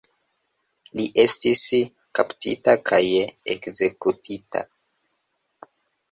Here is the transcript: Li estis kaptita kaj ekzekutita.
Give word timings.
Li 0.99 1.03
estis 1.23 1.59
kaptita 2.19 2.73
kaj 2.91 3.01
ekzekutita. 3.55 4.63